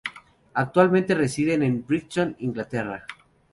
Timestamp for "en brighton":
1.61-2.35